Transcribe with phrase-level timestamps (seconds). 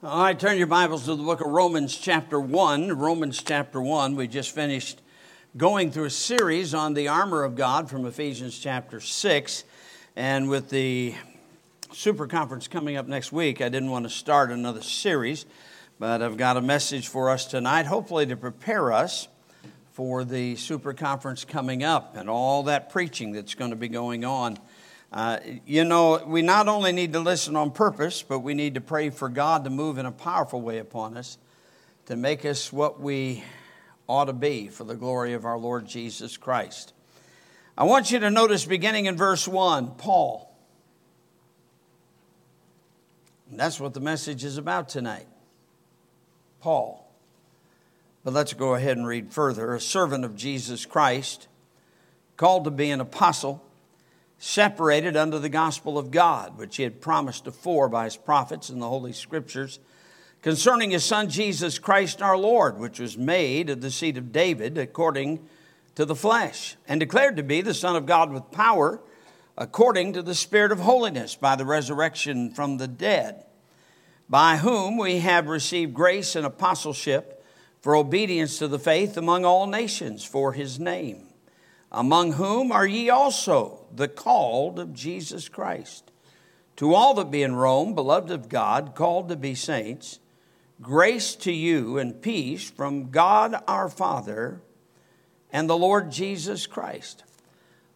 [0.00, 2.96] All right, turn your Bibles to the book of Romans, chapter 1.
[2.96, 4.14] Romans, chapter 1.
[4.14, 5.02] We just finished
[5.56, 9.64] going through a series on the armor of God from Ephesians, chapter 6.
[10.14, 11.16] And with the
[11.92, 15.46] super conference coming up next week, I didn't want to start another series,
[15.98, 19.26] but I've got a message for us tonight, hopefully to prepare us
[19.90, 24.24] for the super conference coming up and all that preaching that's going to be going
[24.24, 24.60] on
[25.12, 28.80] uh, you know, we not only need to listen on purpose, but we need to
[28.80, 31.38] pray for God to move in a powerful way upon us
[32.06, 33.44] to make us what we
[34.06, 36.94] ought to be for the glory of our Lord Jesus Christ.
[37.76, 40.50] I want you to notice beginning in verse 1, Paul.
[43.50, 45.26] And that's what the message is about tonight.
[46.60, 47.06] Paul.
[48.24, 49.74] But let's go ahead and read further.
[49.74, 51.46] A servant of Jesus Christ,
[52.36, 53.62] called to be an apostle
[54.38, 58.78] separated under the gospel of God, which he had promised afore by his prophets in
[58.78, 59.80] the Holy Scriptures,
[60.42, 64.78] concerning his Son Jesus Christ our Lord, which was made of the seed of David
[64.78, 65.46] according
[65.96, 69.00] to the flesh, and declared to be the Son of God with power,
[69.56, 73.44] according to the Spirit of holiness, by the resurrection from the dead,
[74.28, 77.44] by whom we have received grace and apostleship
[77.80, 81.27] for obedience to the faith among all nations for his name
[81.90, 86.10] among whom are ye also the called of Jesus Christ.
[86.76, 90.20] To all that be in Rome, beloved of God, called to be saints,
[90.80, 94.60] grace to you and peace from God our Father
[95.50, 97.24] and the Lord Jesus Christ.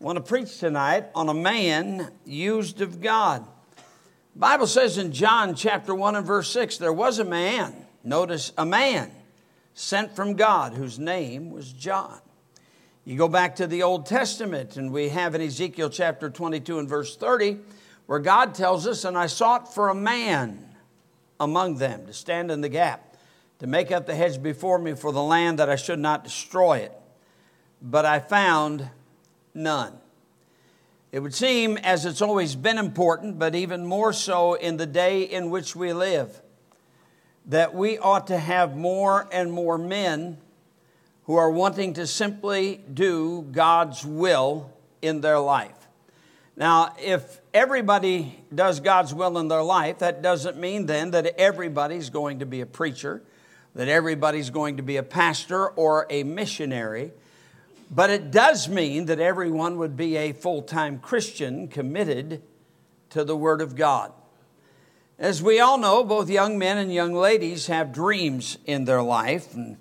[0.01, 3.47] I want to preach tonight on a man used of God.
[4.35, 8.53] The Bible says in John chapter 1 and verse 6 there was a man, notice
[8.59, 9.13] a man,
[9.75, 12.19] sent from God whose name was John.
[13.05, 16.89] You go back to the Old Testament, and we have in Ezekiel chapter 22 and
[16.89, 17.59] verse 30,
[18.07, 20.77] where God tells us, And I sought for a man
[21.41, 23.17] among them to stand in the gap,
[23.59, 26.79] to make up the hedge before me for the land that I should not destroy
[26.79, 26.93] it.
[27.83, 28.89] But I found
[29.53, 29.99] none.
[31.11, 35.23] It would seem, as it's always been important, but even more so in the day
[35.23, 36.41] in which we live,
[37.47, 40.39] that we ought to have more and more men
[41.25, 45.77] who are wanting to simply do God's will in their life.
[46.57, 52.11] Now, if everybody does God's will in their life, that doesn't mean then that everybody's
[52.11, 53.23] going to be a preacher,
[53.75, 57.13] that everybody's going to be a pastor or a missionary.
[57.91, 62.43] But it does mean that everyone would be a full time Christian committed
[63.11, 64.13] to the Word of God.
[65.19, 69.55] As we all know, both young men and young ladies have dreams in their life.
[69.55, 69.77] And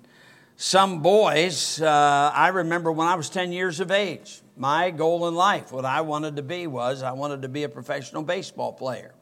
[0.56, 5.34] some boys, uh, I remember when I was 10 years of age, my goal in
[5.34, 9.14] life, what I wanted to be was I wanted to be a professional baseball player.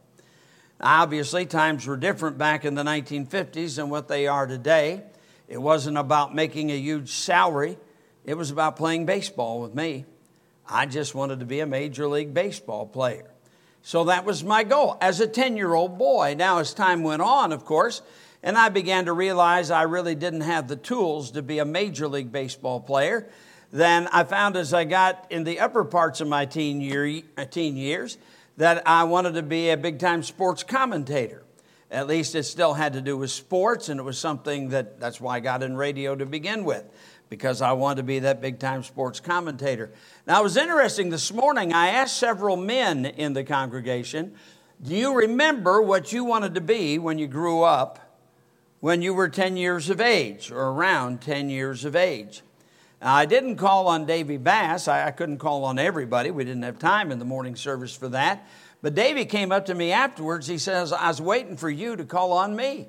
[0.80, 5.02] Obviously, times were different back in the 1950s than what they are today.
[5.46, 7.78] It wasn't about making a huge salary,
[8.24, 10.04] it was about playing baseball with me.
[10.68, 13.30] I just wanted to be a Major League Baseball player.
[13.82, 16.34] So that was my goal as a 10 year old boy.
[16.36, 18.02] Now, as time went on, of course,
[18.42, 22.08] and I began to realize I really didn't have the tools to be a Major
[22.08, 23.28] League Baseball player.
[23.70, 27.44] Then I found as I got in the upper parts of my teen, year, uh,
[27.44, 28.18] teen years
[28.56, 31.44] that I wanted to be a big time sports commentator.
[31.90, 35.20] At least it still had to do with sports, and it was something that that's
[35.20, 36.84] why I got in radio to begin with,
[37.28, 39.90] because I wanted to be that big time sports commentator.
[40.26, 44.34] Now, it was interesting this morning, I asked several men in the congregation,
[44.82, 48.09] Do you remember what you wanted to be when you grew up?
[48.80, 52.42] When you were 10 years of age or around 10 years of age.
[53.00, 54.88] Now, I didn't call on Davy Bass.
[54.88, 56.30] I, I couldn't call on everybody.
[56.30, 58.46] We didn't have time in the morning service for that.
[58.82, 60.46] But Davy came up to me afterwards.
[60.46, 62.88] He says, I was waiting for you to call on me.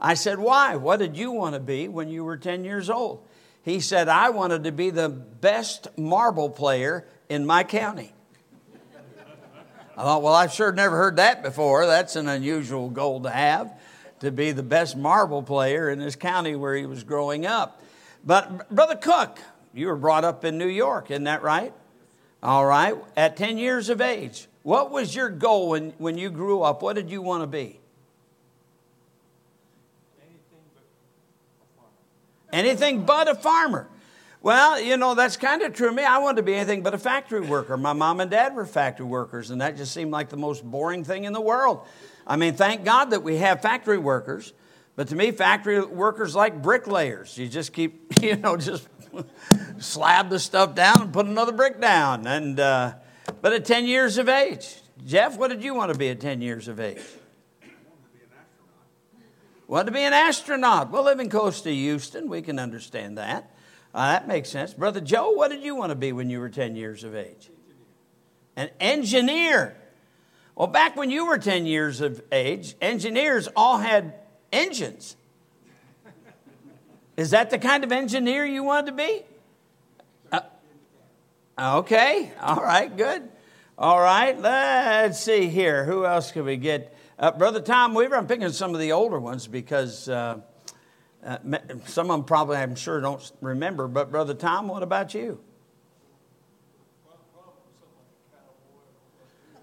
[0.00, 0.76] I said, Why?
[0.76, 3.26] What did you want to be when you were 10 years old?
[3.62, 8.12] He said, I wanted to be the best marble player in my county.
[9.96, 11.86] I thought, well, I've sure never heard that before.
[11.86, 13.72] That's an unusual goal to have
[14.22, 17.82] to be the best marble player in this county where he was growing up.
[18.24, 19.40] But, Brother Cook,
[19.74, 21.72] you were brought up in New York, isn't that right?
[22.40, 22.94] All right.
[23.16, 26.82] At 10 years of age, what was your goal when, when you grew up?
[26.82, 27.80] What did you want to be?
[32.52, 33.88] Anything but a farmer.
[34.40, 36.04] Well, you know, that's kind of true of me.
[36.04, 37.76] I wanted to be anything but a factory worker.
[37.76, 41.02] My mom and dad were factory workers, and that just seemed like the most boring
[41.02, 41.84] thing in the world.
[42.26, 44.52] I mean, thank God that we have factory workers,
[44.96, 47.36] but to me, factory workers like bricklayers.
[47.36, 48.88] You just keep, you know, just
[49.78, 52.26] slab the stuff down and put another brick down.
[52.26, 52.94] And uh,
[53.40, 54.76] but at 10 years of age,
[55.06, 57.02] Jeff, what did you want to be at 10 years of age?
[59.66, 60.90] Want to be an astronaut.
[60.90, 63.50] Well, living close to Houston, we can understand that.
[63.94, 64.74] Uh, that makes sense.
[64.74, 67.50] Brother Joe, what did you want to be when you were 10 years of age?
[68.54, 68.56] Engineer.
[68.56, 69.81] An engineer.
[70.54, 74.14] Well, back when you were 10 years of age, engineers all had
[74.52, 75.16] engines.
[77.16, 79.22] Is that the kind of engineer you wanted to be?
[81.58, 83.28] Uh, okay, all right, good.
[83.78, 85.84] All right, let's see here.
[85.84, 86.96] Who else can we get?
[87.18, 90.40] Uh, Brother Tom Weaver, I'm picking some of the older ones because uh,
[91.24, 91.38] uh,
[91.86, 93.88] some of them probably, I'm sure, don't remember.
[93.88, 95.40] But Brother Tom, what about you?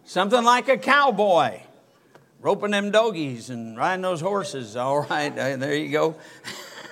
[0.10, 1.60] Something like a cowboy,
[2.42, 4.76] roping them dogies and riding those horses.
[4.76, 6.16] All right, uh, there you go.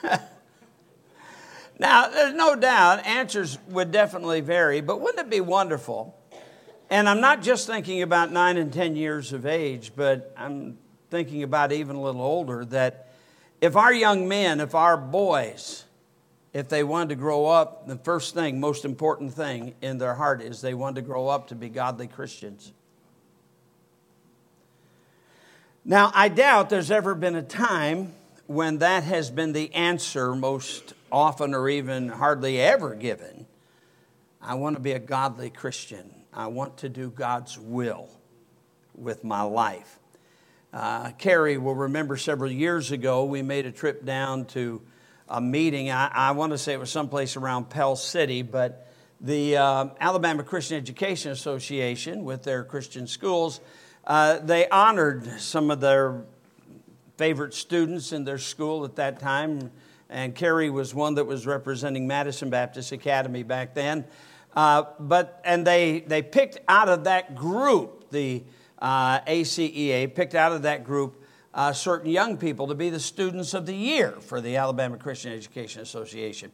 [1.79, 6.15] now, there's no doubt answers would definitely vary, but wouldn't it be wonderful?
[6.91, 10.77] And I'm not just thinking about nine and 10 years of age, but I'm
[11.09, 13.11] thinking about even a little older that
[13.61, 15.85] if our young men, if our boys,
[16.53, 20.43] if they wanted to grow up, the first thing, most important thing in their heart
[20.43, 22.73] is they want to grow up to be godly Christians.
[25.89, 28.11] Now, I doubt there's ever been a time
[28.45, 33.45] when that has been the answer most often or even hardly ever given.
[34.41, 36.13] I want to be a godly Christian.
[36.33, 38.09] I want to do God's will
[38.95, 39.97] with my life.
[40.73, 44.81] Uh, Carrie will remember several years ago, we made a trip down to
[45.29, 45.89] a meeting.
[45.89, 48.91] I, I want to say it was someplace around Pell City, but
[49.21, 53.61] the uh, Alabama Christian Education Association, with their Christian schools,
[54.07, 56.23] uh, they honored some of their
[57.17, 59.69] favorite students in their school at that time,
[60.09, 64.05] and Carrie was one that was representing Madison Baptist Academy back then.
[64.55, 68.43] Uh, but and they they picked out of that group the
[68.79, 71.23] uh, ACEA picked out of that group
[71.53, 75.33] uh, certain young people to be the students of the year for the Alabama Christian
[75.33, 76.51] Education Association.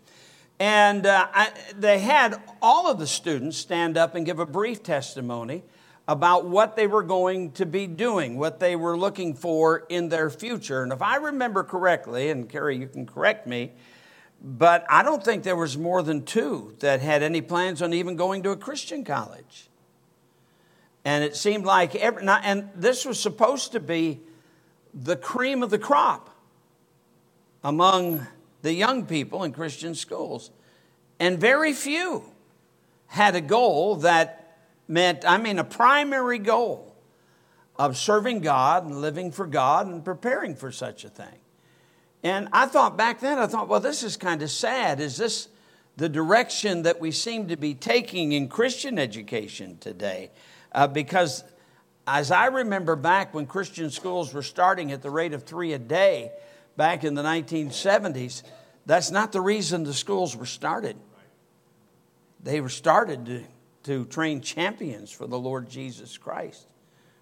[0.59, 4.81] And uh, I, they had all of the students stand up and give a brief
[4.81, 5.63] testimony
[6.07, 10.29] about what they were going to be doing, what they were looking for in their
[10.29, 10.83] future.
[10.83, 13.71] And if I remember correctly, and Carrie, you can correct me,
[14.41, 18.17] but I don't think there was more than two that had any plans on even
[18.17, 19.69] going to a Christian college.
[21.05, 24.19] And it seemed like every, and this was supposed to be
[24.93, 26.29] the cream of the crop
[27.63, 28.27] among
[28.61, 30.51] the young people in Christian schools.
[31.19, 32.25] And very few
[33.07, 34.42] had a goal that
[34.87, 36.95] meant, I mean, a primary goal
[37.75, 41.39] of serving God and living for God and preparing for such a thing.
[42.23, 44.99] And I thought back then, I thought, well, this is kind of sad.
[44.99, 45.49] Is this
[45.97, 50.31] the direction that we seem to be taking in Christian education today?
[50.71, 51.43] Uh, because
[52.07, 55.79] as I remember back when Christian schools were starting at the rate of three a
[55.79, 56.31] day
[56.77, 58.43] back in the 1970s,
[58.85, 60.97] that's not the reason the schools were started.
[62.41, 63.43] They were started to
[63.83, 66.65] to train champions for the Lord Jesus Christ,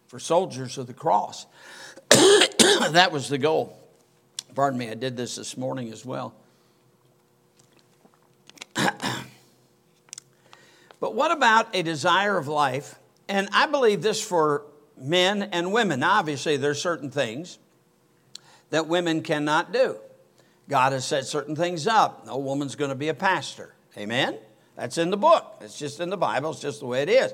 [0.08, 1.46] for soldiers of the cross.
[2.10, 3.78] that was the goal.
[4.54, 6.36] Pardon me, I did this this morning as well.
[8.76, 9.26] but
[11.00, 12.96] what about a desire of life?
[13.28, 14.66] And I believe this for
[14.98, 16.04] men and women.
[16.04, 17.58] obviously, there's certain things
[18.70, 19.98] that women cannot do.
[20.70, 22.26] God has set certain things up.
[22.26, 23.74] No woman's going to be a pastor.
[23.98, 24.38] Amen?
[24.82, 25.58] That's in the book.
[25.62, 26.50] It's just in the Bible.
[26.50, 27.34] It's just the way it is.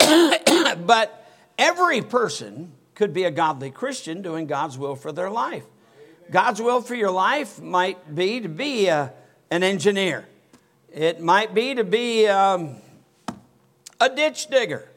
[0.84, 5.62] but every person could be a godly Christian doing God's will for their life.
[6.28, 9.12] God's will for your life might be to be a,
[9.48, 10.26] an engineer,
[10.92, 12.74] it might be to be um,
[14.00, 14.88] a ditch digger.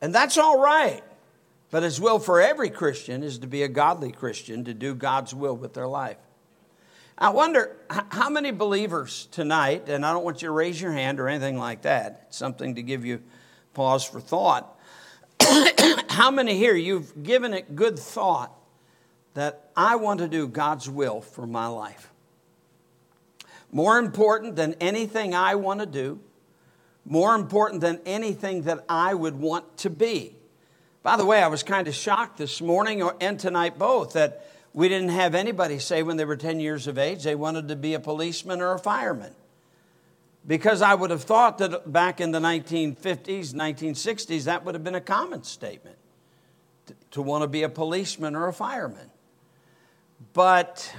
[0.00, 1.02] And that's all right.
[1.72, 5.34] But His will for every Christian is to be a godly Christian, to do God's
[5.34, 6.18] will with their life.
[7.22, 11.20] I wonder how many believers tonight, and I don't want you to raise your hand
[11.20, 13.22] or anything like that, it's something to give you
[13.74, 14.76] pause for thought.
[16.08, 18.52] how many here you've given it good thought
[19.34, 22.10] that I want to do God's will for my life?
[23.70, 26.18] More important than anything I want to do,
[27.04, 30.34] more important than anything that I would want to be.
[31.04, 34.88] By the way, I was kind of shocked this morning and tonight both that we
[34.88, 37.94] didn't have anybody say when they were 10 years of age they wanted to be
[37.94, 39.34] a policeman or a fireman.
[40.46, 44.96] Because I would have thought that back in the 1950s, 1960s, that would have been
[44.96, 45.96] a common statement
[47.12, 49.10] to, want to be a policeman or a fireman.
[50.32, 50.92] But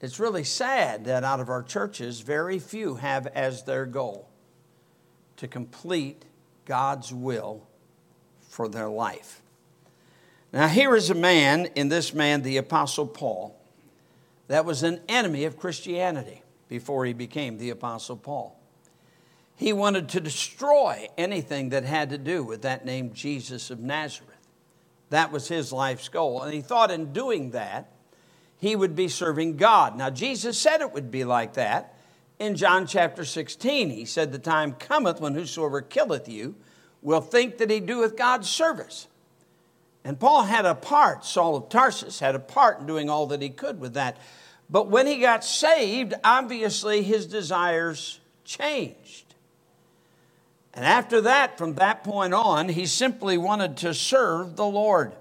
[0.00, 4.28] it's really sad that out of our churches, very few have as their goal
[5.38, 6.24] to complete
[6.66, 7.66] God's will
[8.48, 9.42] for their life.
[10.52, 13.60] Now, here is a man, in this man, the Apostle Paul,
[14.46, 18.58] that was an enemy of Christianity before he became the Apostle Paul.
[19.56, 24.36] He wanted to destroy anything that had to do with that name, Jesus of Nazareth.
[25.10, 26.42] That was his life's goal.
[26.42, 27.92] And he thought in doing that,
[28.56, 29.96] he would be serving God.
[29.96, 31.94] Now, Jesus said it would be like that
[32.38, 33.90] in John chapter 16.
[33.90, 36.54] He said, The time cometh when whosoever killeth you
[37.02, 39.08] will think that he doeth God's service.
[40.04, 43.42] And Paul had a part, Saul of Tarsus had a part in doing all that
[43.42, 44.16] he could with that.
[44.70, 49.34] But when he got saved, obviously his desires changed.
[50.74, 55.12] And after that, from that point on, he simply wanted to serve the Lord.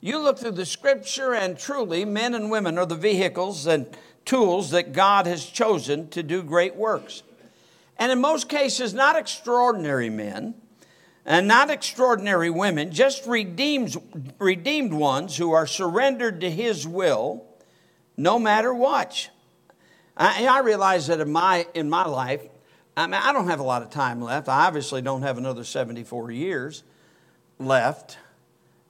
[0.00, 3.86] You look through the scripture, and truly, men and women are the vehicles and
[4.24, 7.22] tools that God has chosen to do great works.
[7.98, 10.54] And in most cases, not extraordinary men,
[11.28, 13.94] and not extraordinary women, just redeemed,
[14.38, 17.44] redeemed ones who are surrendered to His will
[18.16, 19.28] no matter what.
[20.16, 22.40] I, I realize that in my, in my life,
[22.96, 24.48] I mean, I don't have a lot of time left.
[24.48, 26.82] I obviously don't have another 74 years
[27.58, 28.16] left.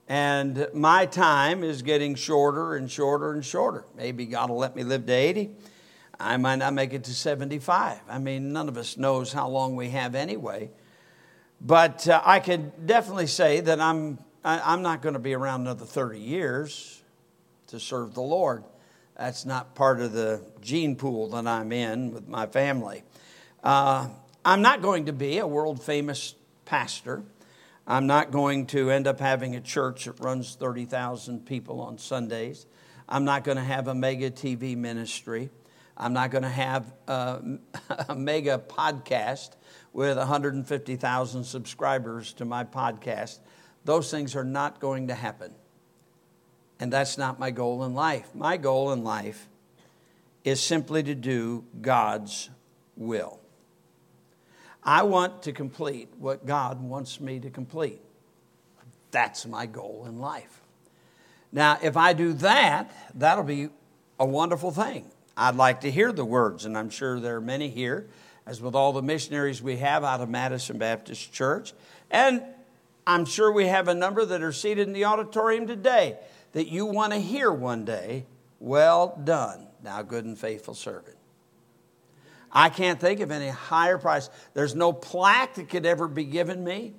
[0.06, 3.84] And my time is getting shorter and shorter and shorter.
[3.96, 5.50] Maybe God will let me live to 80.
[6.20, 7.98] I might not make it to 75.
[8.08, 10.70] I mean, none of us knows how long we have anyway.
[11.60, 15.62] But uh, I can definitely say that I'm, I, am not going to be around
[15.62, 17.02] another 30 years
[17.68, 18.64] to serve the Lord.
[19.16, 23.02] That's not part of the gene pool that I'm in with my family.
[23.64, 24.08] Uh,
[24.44, 27.24] I'm not going to be a world famous pastor.
[27.86, 32.66] I'm not going to end up having a church that runs 30,000 people on Sundays.
[33.08, 35.50] I'm not going to have a mega TV ministry.
[35.96, 37.42] I'm not going to have a,
[38.08, 39.50] a mega podcast
[39.92, 43.38] with 150,000 subscribers to my podcast.
[43.84, 45.52] Those things are not going to happen.
[46.80, 48.34] And that's not my goal in life.
[48.34, 49.48] My goal in life
[50.44, 52.50] is simply to do God's
[52.96, 53.40] will.
[54.82, 58.00] I want to complete what God wants me to complete.
[59.10, 60.60] That's my goal in life.
[61.50, 63.70] Now, if I do that, that'll be
[64.20, 65.10] a wonderful thing.
[65.36, 68.08] I'd like to hear the words, and I'm sure there are many here
[68.48, 71.74] as with all the missionaries we have out of Madison Baptist Church.
[72.10, 72.42] And
[73.06, 76.18] I'm sure we have a number that are seated in the auditorium today
[76.52, 78.24] that you want to hear one day,
[78.58, 81.16] well done, thou good and faithful servant.
[82.50, 84.30] I can't think of any higher price.
[84.54, 86.94] There's no plaque that could ever be given me,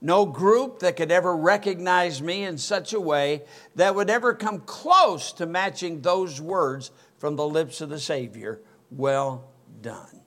[0.00, 3.42] no group that could ever recognize me in such a way
[3.74, 8.60] that would ever come close to matching those words from the lips of the Savior.
[8.92, 10.21] Well done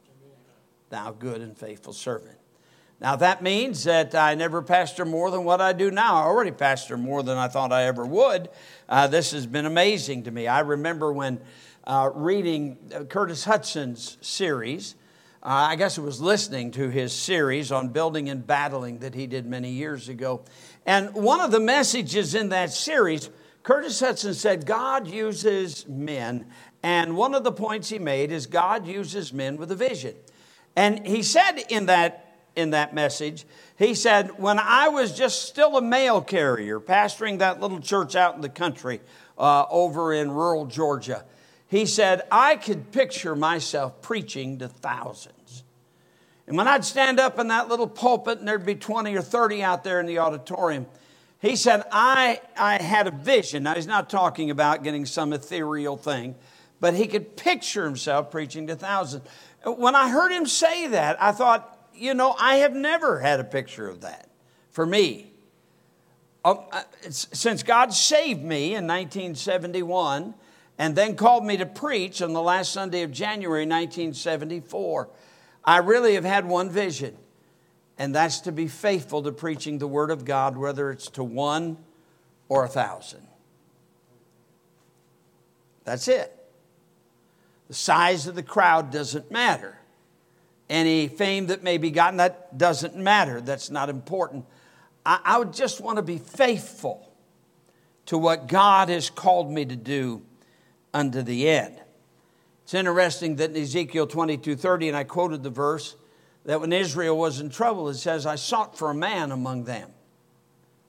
[0.90, 2.38] thou good and faithful servant.
[3.02, 6.16] Now, that means that I never pastor more than what I do now.
[6.16, 8.50] I already pastor more than I thought I ever would.
[8.88, 10.48] Uh, this has been amazing to me.
[10.48, 11.42] I remember when
[11.84, 14.96] uh, reading uh, Curtis Hutson's series,
[15.44, 19.28] uh, I guess it was listening to his series on building and battling that he
[19.28, 20.46] did many years ago.
[20.86, 23.30] And one of the messages in that series,
[23.62, 26.48] Curtis Hutson said, God uses men.
[26.82, 30.16] And one of the points he made is God uses men with a vision.
[30.76, 33.46] And he said in that, in that message,
[33.78, 38.36] he said, When I was just still a mail carrier, pastoring that little church out
[38.36, 39.02] in the country
[39.38, 41.24] uh, over in rural Georgia,
[41.68, 45.64] he said, I could picture myself preaching to thousands.
[46.48, 49.64] And when I'd stand up in that little pulpit and there'd be 20 or 30
[49.64, 50.86] out there in the auditorium,
[51.40, 53.64] he said, I, I had a vision.
[53.64, 56.36] Now, he's not talking about getting some ethereal thing,
[56.80, 59.28] but he could picture himself preaching to thousands.
[59.66, 63.44] When I heard him say that, I thought, you know, I have never had a
[63.44, 64.30] picture of that
[64.70, 65.32] for me.
[66.44, 66.60] Um,
[67.10, 70.36] since God saved me in 1971
[70.78, 75.10] and then called me to preach on the last Sunday of January 1974,
[75.64, 77.18] I really have had one vision,
[77.98, 81.78] and that's to be faithful to preaching the Word of God, whether it's to one
[82.50, 83.26] or a thousand.
[85.86, 86.35] That's it.
[87.68, 89.78] The size of the crowd doesn't matter.
[90.70, 93.42] Any fame that may be gotten, that doesn't matter.
[93.42, 94.46] That's not important.
[95.06, 97.12] I, I would just want to be faithful
[98.08, 100.22] to what God has called me to do
[100.94, 101.80] unto the end.
[102.64, 105.96] It's interesting that in Ezekiel 22 30, and I quoted the verse,
[106.46, 109.92] that when Israel was in trouble, it says, I sought for a man among them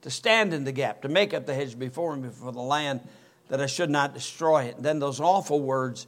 [0.01, 3.01] to stand in the gap, to make up the hedge before me for the land
[3.49, 4.77] that I should not destroy it.
[4.77, 6.07] And then those awful words,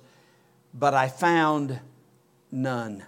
[0.74, 1.80] but I found
[2.52, 3.04] none.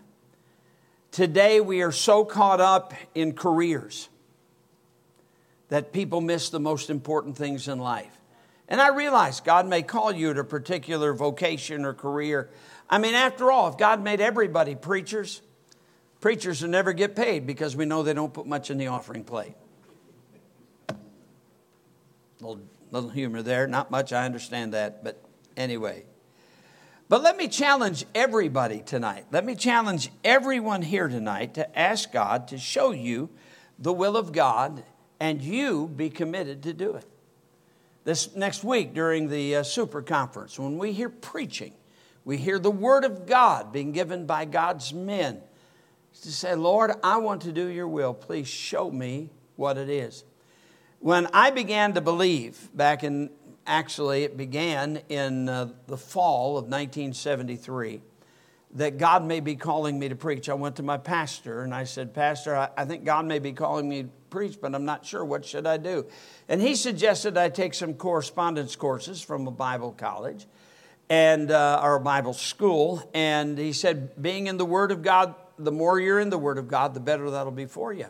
[1.12, 4.10] Today we are so caught up in careers
[5.70, 8.18] that people miss the most important things in life.
[8.68, 12.50] And I realize God may call you to a particular vocation or career.
[12.90, 15.42] I mean, after all, if God made everybody preachers,
[16.22, 19.26] preachers will never get paid because we know they don't put much in the offering
[19.26, 19.56] plate.
[22.40, 25.22] Little, little humor there, not much, I understand that, but
[25.58, 26.06] anyway.
[27.12, 29.26] But let me challenge everybody tonight.
[29.32, 33.30] Let me challenge everyone here tonight to ask God to show you
[33.78, 34.86] the will of God
[35.20, 37.06] and you be committed to do it
[38.06, 41.74] this next week during the uh, super conference, when we hear preaching,
[42.24, 45.42] we hear the word of God being given by God's men
[46.22, 48.14] to say, Lord, I want to do your will.
[48.14, 50.24] Please show me what it is.
[51.00, 53.32] When I began to believe, back in
[53.66, 58.02] actually, it began in uh, the fall of 1973,
[58.76, 61.84] that God may be calling me to preach, I went to my pastor and I
[61.84, 65.06] said, Pastor, I, I think God may be calling me to preach, but I'm not
[65.06, 65.26] sure.
[65.26, 66.06] What should I do?
[66.48, 70.48] And he suggested I take some correspondence courses from a Bible college
[71.10, 73.10] and uh, a Bible school.
[73.14, 76.58] And he said, being in the Word of God, the more you're in the Word
[76.58, 78.08] of God, the better that'll be for you,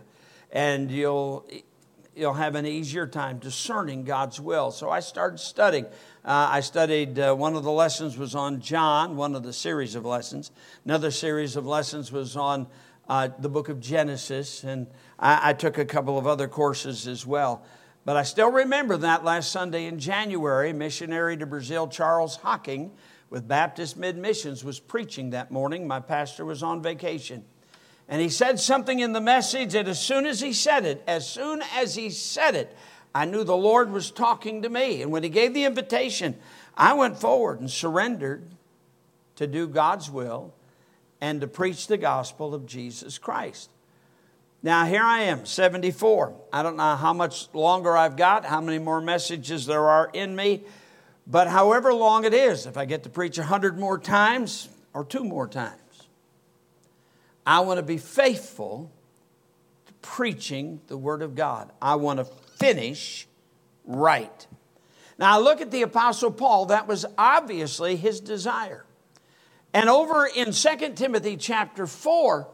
[0.51, 1.45] and you'll
[2.15, 4.71] you'll have an easier time discerning God's will.
[4.71, 5.85] So I started studying.
[6.25, 9.95] Uh, I studied, uh, one of the lessons was on John, one of the series
[9.95, 10.51] of lessons.
[10.85, 12.67] Another series of lessons was on
[13.07, 14.87] uh, the book of Genesis, and
[15.19, 17.63] I, I took a couple of other courses as well.
[18.03, 22.91] But I still remember that last Sunday in January, missionary to Brazil Charles Hocking
[23.29, 25.87] with Baptist Mid Missions was preaching that morning.
[25.87, 27.45] My pastor was on vacation.
[28.07, 31.27] And he said something in the message that as soon as he said it, as
[31.29, 32.75] soon as he said it,
[33.13, 35.01] I knew the Lord was talking to me.
[35.01, 36.35] And when he gave the invitation,
[36.75, 38.43] I went forward and surrendered
[39.35, 40.53] to do God's will
[41.19, 43.69] and to preach the gospel of Jesus Christ.
[44.63, 46.35] Now, here I am, 74.
[46.53, 50.35] I don't know how much longer I've got, how many more messages there are in
[50.35, 50.63] me,
[51.25, 55.23] but however long it is, if I get to preach 100 more times or two
[55.23, 55.79] more times,
[57.45, 58.91] I want to be faithful
[59.87, 61.71] to preaching the Word of God.
[61.81, 62.25] I want to
[62.57, 63.27] finish
[63.85, 64.47] right.
[65.17, 66.67] Now, look at the Apostle Paul.
[66.67, 68.85] That was obviously his desire.
[69.73, 72.47] And over in 2 Timothy chapter 4,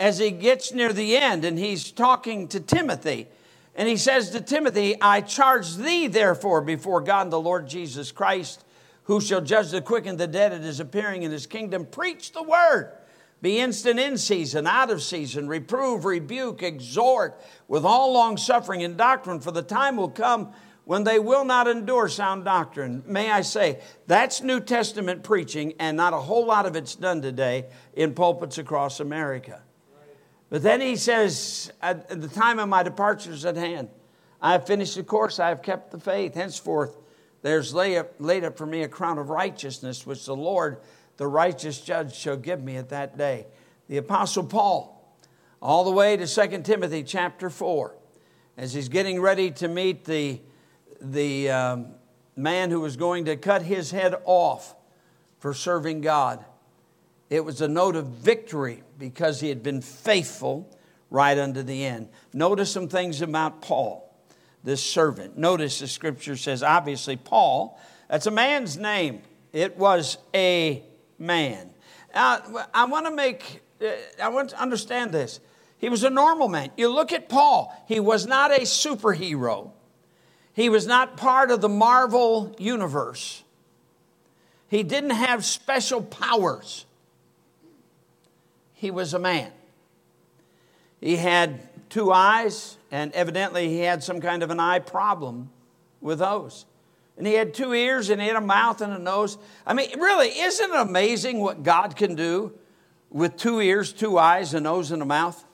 [0.00, 3.28] as he gets near the end and he's talking to Timothy,
[3.76, 8.64] and he says to Timothy, I charge thee therefore before God the Lord Jesus Christ,
[9.04, 12.32] who shall judge the quick and the dead at his appearing in his kingdom, preach
[12.32, 12.92] the word.
[13.44, 18.96] Be instant in season, out of season, reprove, rebuke, exhort with all long suffering and
[18.96, 20.54] doctrine, for the time will come
[20.86, 23.02] when they will not endure sound doctrine.
[23.06, 27.20] May I say, that's New Testament preaching, and not a whole lot of it's done
[27.20, 29.60] today in pulpits across America.
[30.48, 33.90] But then he says, At the time of my departure is at hand.
[34.40, 36.32] I have finished the course, I have kept the faith.
[36.32, 36.96] Henceforth,
[37.42, 40.78] there's laid up, laid up for me a crown of righteousness, which the Lord,
[41.16, 43.46] the righteous judge, shall give me at that day.
[43.88, 45.16] The Apostle Paul,
[45.60, 47.94] all the way to 2 Timothy chapter 4,
[48.56, 50.40] as he's getting ready to meet the
[51.00, 51.86] the um,
[52.36, 54.74] man who was going to cut his head off
[55.38, 56.44] for serving God.
[57.30, 60.70] It was a note of victory because he had been faithful
[61.10, 62.08] right unto the end.
[62.32, 64.12] Notice some things about Paul,
[64.62, 65.36] this servant.
[65.36, 69.22] Notice the scripture says, obviously, Paul, that's a man's name.
[69.52, 70.82] It was a
[71.18, 71.70] man.
[72.14, 73.88] I want to make, uh,
[74.22, 75.40] I want to understand this.
[75.78, 76.70] He was a normal man.
[76.76, 79.72] You look at Paul, he was not a superhero.
[80.52, 83.42] He was not part of the Marvel universe.
[84.68, 86.86] He didn't have special powers.
[88.72, 89.50] He was a man.
[91.00, 95.50] He had two eyes, and evidently he had some kind of an eye problem
[96.00, 96.66] with those.
[97.16, 99.38] And he had two ears, and he had a mouth and a nose.
[99.66, 102.52] I mean, really, isn't it amazing what God can do
[103.10, 105.44] with two ears, two eyes, a nose, and a mouth?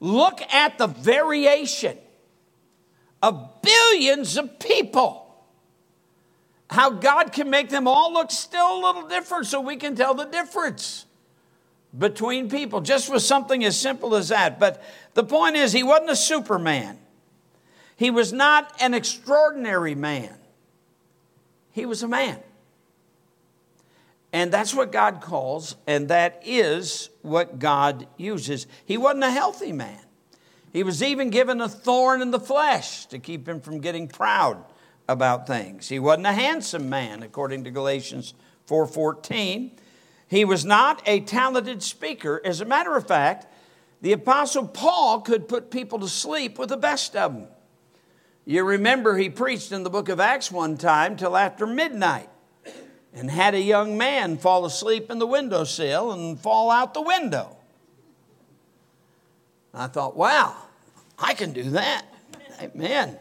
[0.00, 1.96] Look at the variation
[3.22, 5.24] of billions of people.
[6.70, 10.14] How God can make them all look still a little different so we can tell
[10.14, 11.06] the difference
[11.96, 14.60] between people, just with something as simple as that.
[14.60, 14.82] But
[15.14, 16.98] the point is, he wasn't a superman,
[17.98, 20.34] he was not an extraordinary man,
[21.72, 22.38] he was a man.
[24.32, 28.66] And that's what God calls, and that is what God uses.
[28.84, 29.98] He wasn't a healthy man.
[30.72, 34.62] He was even given a thorn in the flesh to keep him from getting proud
[35.08, 35.88] about things.
[35.88, 38.34] He wasn't a handsome man, according to Galatians
[38.66, 39.72] 4:14.
[40.28, 42.40] He was not a talented speaker.
[42.44, 43.46] As a matter of fact,
[44.02, 47.48] The Apostle Paul could put people to sleep with the best of them.
[48.48, 52.30] You remember he preached in the book of Acts one time till after midnight
[53.12, 57.58] and had a young man fall asleep in the windowsill and fall out the window.
[59.74, 60.56] I thought, wow,
[61.18, 62.06] I can do that.
[62.62, 63.18] Amen.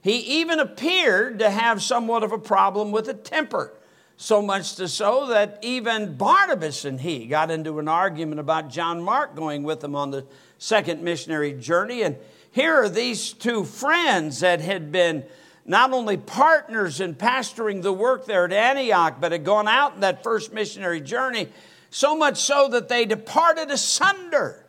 [0.00, 3.74] He even appeared to have somewhat of a problem with a temper.
[4.16, 9.02] So much to so that even Barnabas and he got into an argument about John
[9.02, 10.24] Mark going with them on the
[10.58, 12.02] second missionary journey.
[12.04, 12.16] And
[12.52, 15.24] here are these two friends that had been
[15.64, 20.00] not only partners in pastoring the work there at Antioch, but had gone out in
[20.00, 21.48] that first missionary journey,
[21.90, 24.66] so much so that they departed asunder.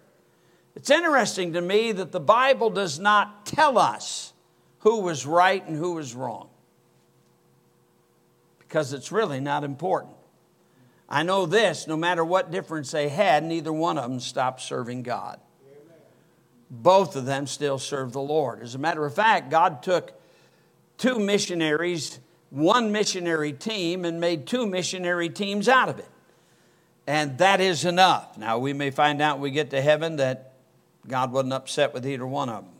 [0.75, 4.33] It's interesting to me that the Bible does not tell us
[4.79, 6.49] who was right and who was wrong
[8.59, 10.15] because it's really not important.
[11.07, 15.03] I know this no matter what difference they had, neither one of them stopped serving
[15.03, 15.39] God.
[16.75, 18.63] Both of them still serve the Lord.
[18.63, 20.19] As a matter of fact, God took
[20.97, 26.09] two missionaries, one missionary team, and made two missionary teams out of it.
[27.05, 28.39] And that is enough.
[28.39, 30.53] Now, we may find out when we get to heaven that
[31.07, 32.73] God wasn't upset with either one of them.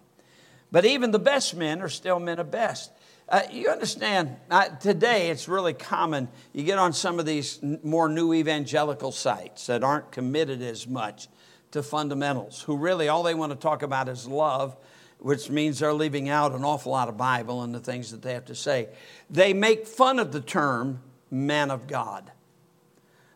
[0.72, 2.92] But even the best men are still men of best.
[3.30, 6.30] Uh, you understand, uh, today it's really common.
[6.52, 11.28] You get on some of these more new evangelical sites that aren't committed as much
[11.74, 14.76] to fundamentals, who really all they want to talk about is love,
[15.20, 18.34] which means they're leaving out an awful lot of Bible and the things that they
[18.34, 18.90] have to say.
[19.30, 22.32] They make fun of the term man of God.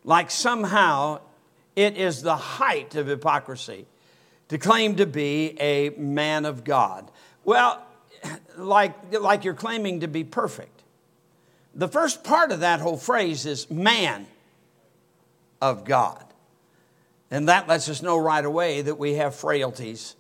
[0.04, 1.22] Like somehow
[1.76, 3.86] it is the height of hypocrisy
[4.50, 7.10] to claim to be a man of God.
[7.44, 7.86] Well,
[8.58, 10.84] like, like you're claiming to be perfect.
[11.74, 14.28] The first part of that whole phrase is man
[15.62, 16.27] of God.
[17.30, 20.16] And that lets us know right away that we have frailties.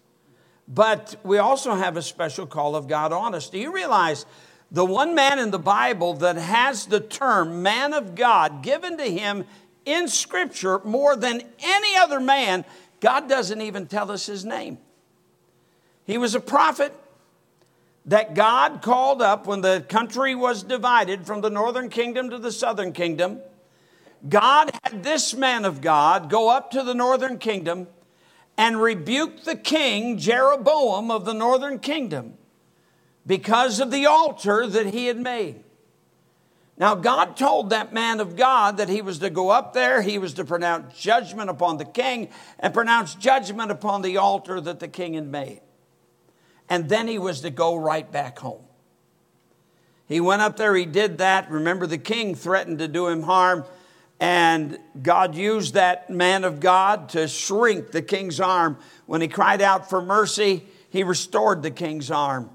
[0.67, 3.49] But we also have a special call of God on us.
[3.49, 4.25] Do you realize
[4.71, 9.05] the one man in the Bible that has the term man of God given to
[9.05, 9.45] him
[9.85, 12.65] in Scripture more than any other man,
[12.99, 14.77] God doesn't even tell us his name.
[16.05, 16.93] He was a prophet,
[18.07, 22.53] that God called up when the country was divided from the northern kingdom to the
[22.53, 23.41] southern kingdom.
[24.27, 27.88] God had this man of God go up to the northern kingdom
[28.58, 32.34] and rebuke the king, Jeroboam of the northern kingdom,
[33.25, 35.63] because of the altar that he had made.
[36.80, 40.17] Now, God told that man of God that he was to go up there, he
[40.17, 44.88] was to pronounce judgment upon the king, and pronounce judgment upon the altar that the
[44.88, 45.62] king had made
[46.69, 48.63] and then he was to go right back home.
[50.08, 51.49] He went up there, he did that.
[51.51, 53.65] Remember, the king threatened to do him harm,
[54.19, 58.77] and God used that man of God to shrink the king's arm.
[59.06, 62.49] When he cried out for mercy, he restored the king's arm.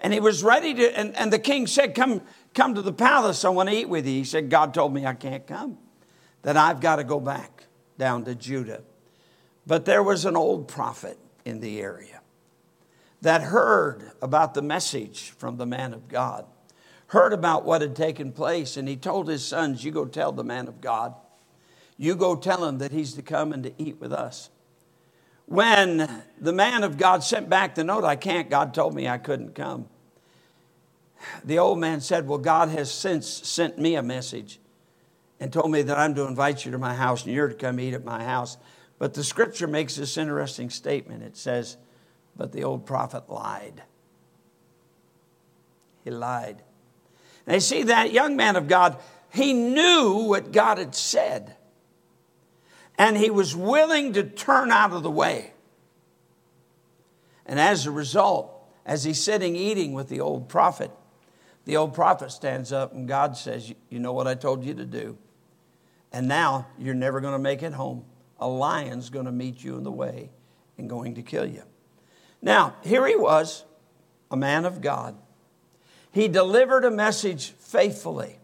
[0.00, 2.22] And he was ready to, and, and the king said, Come,
[2.54, 4.12] come to the palace, I want to eat with you.
[4.12, 5.78] He said, God told me I can't come,
[6.42, 7.64] that I've got to go back
[7.98, 8.82] down to Judah.
[9.66, 12.20] But there was an old prophet in the area
[13.22, 16.46] that heard about the message from the man of God,
[17.08, 20.44] heard about what had taken place, and he told his sons, You go tell the
[20.44, 21.14] man of God.
[21.96, 24.50] You go tell him that he's to come and to eat with us.
[25.46, 29.18] When the man of God sent back the note, I can't, God told me I
[29.18, 29.88] couldn't come.
[31.44, 34.60] The old man said, Well, God has since sent me a message
[35.40, 37.80] and told me that I'm to invite you to my house and you're to come
[37.80, 38.56] eat at my house.
[38.98, 41.22] But the scripture makes this interesting statement.
[41.22, 41.76] It says,
[42.36, 43.82] but the old prophet lied.
[46.04, 46.62] He lied.
[47.48, 48.98] You see, that young man of God,
[49.30, 51.56] he knew what God had said.
[52.98, 55.52] And he was willing to turn out of the way.
[57.46, 58.52] And as a result,
[58.84, 60.90] as he's sitting eating with the old prophet,
[61.64, 64.84] the old prophet stands up and God says, You know what I told you to
[64.84, 65.16] do?
[66.12, 68.04] And now you're never going to make it home.
[68.40, 70.30] A lion's going to meet you in the way
[70.76, 71.62] and going to kill you.
[72.40, 73.64] Now, here he was,
[74.30, 75.16] a man of God.
[76.12, 78.38] He delivered a message faithfully,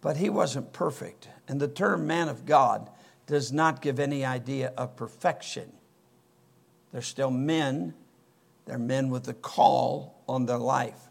[0.00, 1.28] but he wasn't perfect.
[1.48, 2.90] And the term man of God
[3.26, 5.72] does not give any idea of perfection.
[6.92, 7.94] They're still men,
[8.64, 11.08] they're men with a call on their life.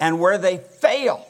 [0.00, 1.26] And where they fail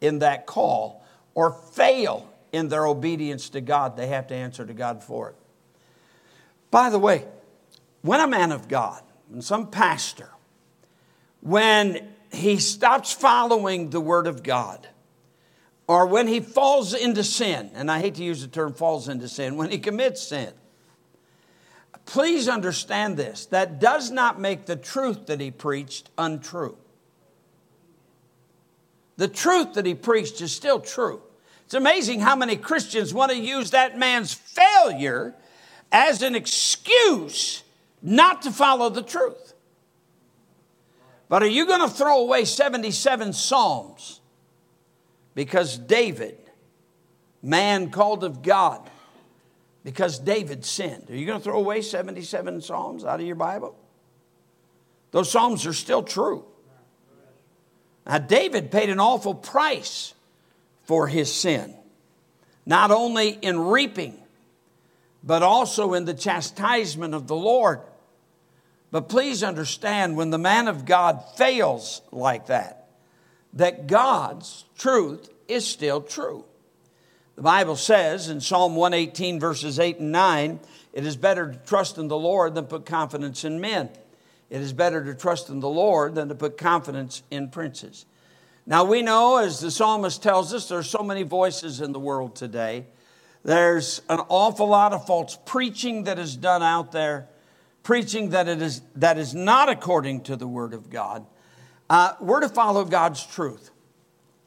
[0.00, 4.74] in that call or fail in their obedience to God, they have to answer to
[4.74, 5.36] God for it.
[6.70, 7.26] By the way,
[8.02, 10.30] when a man of God, and some pastor,
[11.40, 14.86] when he stops following the Word of God,
[15.86, 19.28] or when he falls into sin, and I hate to use the term falls into
[19.28, 20.52] sin, when he commits sin,
[22.06, 26.76] please understand this that does not make the truth that he preached untrue.
[29.16, 31.20] The truth that he preached is still true.
[31.64, 35.34] It's amazing how many Christians want to use that man's failure
[35.92, 37.62] as an excuse
[38.02, 39.49] not to follow the truth.
[41.30, 44.20] But are you going to throw away 77 Psalms
[45.36, 46.36] because David,
[47.40, 48.90] man called of God,
[49.84, 51.08] because David sinned?
[51.08, 53.78] Are you going to throw away 77 Psalms out of your Bible?
[55.12, 56.44] Those Psalms are still true.
[58.04, 60.14] Now, David paid an awful price
[60.82, 61.76] for his sin,
[62.66, 64.20] not only in reaping,
[65.22, 67.82] but also in the chastisement of the Lord.
[68.90, 72.88] But please understand when the man of God fails like that,
[73.52, 76.44] that God's truth is still true.
[77.36, 80.60] The Bible says in Psalm 118, verses 8 and 9,
[80.92, 83.88] it is better to trust in the Lord than put confidence in men.
[84.50, 88.04] It is better to trust in the Lord than to put confidence in princes.
[88.66, 92.34] Now we know, as the psalmist tells us, there's so many voices in the world
[92.34, 92.86] today.
[93.44, 97.28] There's an awful lot of false preaching that is done out there
[97.90, 101.26] preaching that it is that is not according to the word of God.
[101.88, 103.72] Uh, we're to follow God's truth.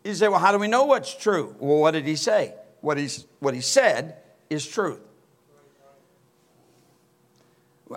[0.06, 1.54] You say, well, how do we know what's true?
[1.60, 2.54] Well, what did he say?
[2.80, 4.16] What, he's, what he said
[4.50, 5.02] is truth.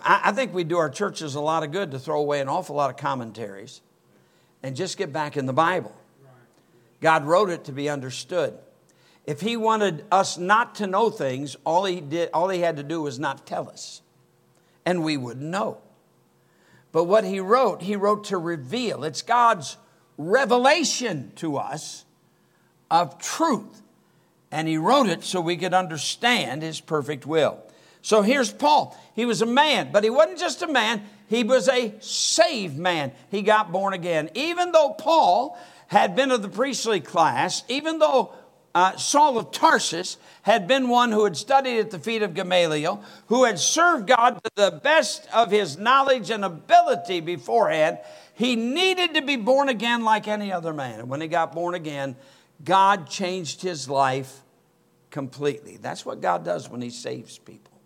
[0.02, 2.48] I, I think we do our churches a lot of good to throw away an
[2.48, 3.82] awful lot of commentaries
[4.64, 5.94] and just get back in the Bible.
[7.00, 8.58] God wrote it to be understood.
[9.26, 12.82] If he wanted us not to know things, all he did, all he had to
[12.82, 14.02] do was not tell us
[14.86, 15.78] and we would know.
[16.92, 19.04] But what he wrote, he wrote to reveal.
[19.04, 19.76] It's God's
[20.16, 22.06] revelation to us
[22.90, 23.82] of truth.
[24.50, 27.58] And he wrote it so we could understand his perfect will.
[28.00, 28.96] So here's Paul.
[29.14, 33.10] He was a man, but he wasn't just a man, he was a saved man.
[33.30, 34.30] He got born again.
[34.34, 38.32] Even though Paul had been of the priestly class, even though
[38.76, 43.02] uh, Saul of Tarsus had been one who had studied at the feet of Gamaliel,
[43.28, 47.98] who had served God to the best of his knowledge and ability beforehand.
[48.34, 51.00] He needed to be born again like any other man.
[51.00, 52.16] And when he got born again,
[52.62, 54.42] God changed his life
[55.10, 55.78] completely.
[55.78, 57.80] That's what God does when he saves people.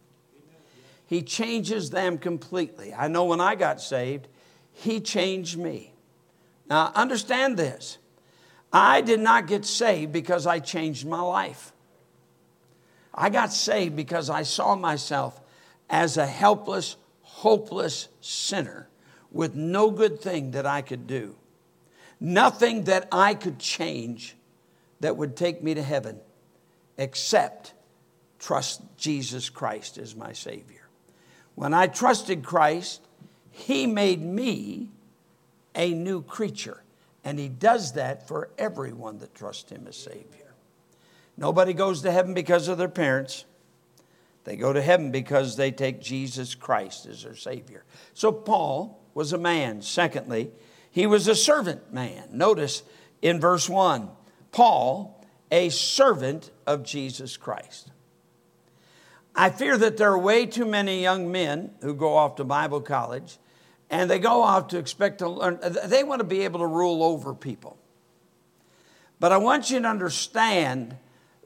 [1.06, 2.92] He changes them completely.
[2.92, 4.26] I know when I got saved,
[4.72, 5.92] he changed me.
[6.68, 7.98] Now, understand this.
[8.72, 11.72] I did not get saved because I changed my life.
[13.12, 15.40] I got saved because I saw myself
[15.88, 18.88] as a helpless, hopeless sinner
[19.32, 21.36] with no good thing that I could do.
[22.20, 24.36] Nothing that I could change
[25.00, 26.20] that would take me to heaven
[26.98, 27.72] except
[28.38, 30.88] trust Jesus Christ as my Savior.
[31.54, 33.00] When I trusted Christ,
[33.50, 34.90] He made me
[35.74, 36.82] a new creature.
[37.24, 40.54] And he does that for everyone that trusts him as Savior.
[41.36, 43.44] Nobody goes to heaven because of their parents.
[44.44, 47.84] They go to heaven because they take Jesus Christ as their Savior.
[48.14, 49.82] So Paul was a man.
[49.82, 50.50] Secondly,
[50.90, 52.28] he was a servant man.
[52.32, 52.82] Notice
[53.22, 54.10] in verse 1
[54.52, 57.90] Paul, a servant of Jesus Christ.
[59.34, 62.80] I fear that there are way too many young men who go off to Bible
[62.80, 63.38] college
[63.90, 65.58] and they go off to expect to learn.
[65.84, 67.76] They want to be able to rule over people.
[69.18, 70.96] But I want you to understand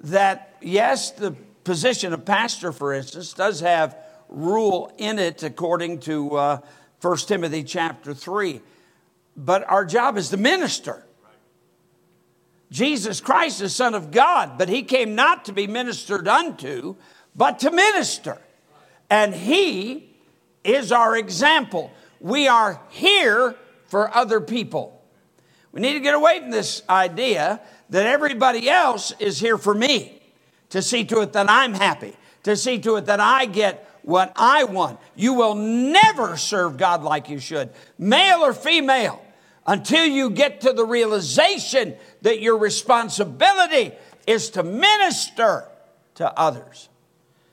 [0.03, 1.33] that, yes, the
[1.65, 3.97] position of pastor, for instance, does have
[4.29, 6.61] rule in it according to uh,
[7.01, 8.61] 1 Timothy chapter 3.
[9.37, 11.05] But our job is to minister.
[12.71, 16.97] Jesus Christ is Son of God, but he came not to be ministered unto,
[17.35, 18.39] but to minister.
[19.09, 20.15] And he
[20.65, 21.93] is our example.
[22.25, 23.55] We are here
[23.89, 25.05] for other people.
[25.73, 27.61] We need to get away from this idea
[27.91, 30.23] that everybody else is here for me
[30.71, 34.33] to see to it that I'm happy, to see to it that I get what
[34.37, 35.01] I want.
[35.15, 39.23] You will never serve God like you should, male or female,
[39.67, 43.93] until you get to the realization that your responsibility
[44.27, 45.69] is to minister
[46.15, 46.89] to others.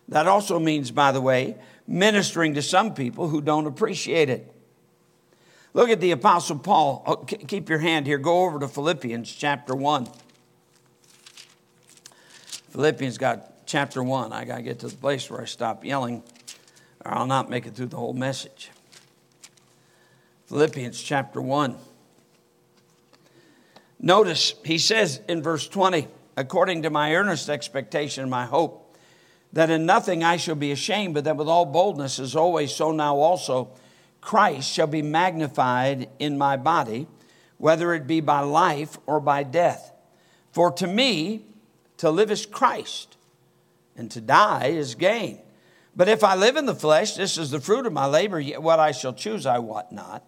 [0.08, 1.58] That also means, by the way,
[1.88, 4.48] ministering to some people who don't appreciate it.
[5.74, 7.04] Look at the Apostle Paul.
[7.06, 8.18] Oh, keep your hand here.
[8.18, 10.08] Go over to Philippians chapter 1.
[12.72, 14.34] Philippians got chapter 1.
[14.34, 16.24] I got to get to the place where I stop yelling,
[17.06, 18.70] or I'll not make it through the whole message.
[20.48, 21.78] Philippians chapter 1.
[24.02, 28.98] Notice he says in verse 20, according to my earnest expectation and my hope,
[29.54, 32.92] that in nothing I shall be ashamed, but that with all boldness, as always, so
[32.92, 33.70] now also,
[34.22, 37.08] Christ shall be magnified in my body,
[37.58, 39.92] whether it be by life or by death.
[40.52, 41.46] For to me,
[41.98, 43.18] to live is Christ,
[43.96, 45.40] and to die is gain.
[45.96, 48.62] But if I live in the flesh, this is the fruit of my labor, yet
[48.62, 50.24] what I shall choose I wot not.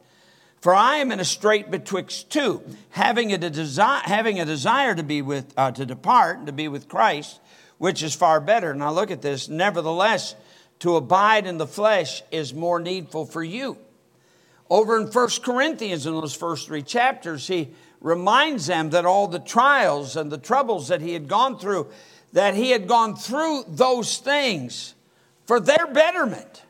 [0.60, 5.04] For I am in a strait betwixt two, having a, desire, having a desire to
[5.04, 7.40] be with, uh, to depart and to be with Christ,
[7.78, 8.74] which is far better.
[8.74, 9.50] Now look at this.
[9.50, 10.36] Nevertheless,
[10.84, 13.78] to abide in the flesh is more needful for you.
[14.70, 17.70] Over in First Corinthians, in those first three chapters, he
[18.02, 21.88] reminds them that all the trials and the troubles that he had gone through,
[22.34, 24.94] that he had gone through those things
[25.46, 26.64] for their betterment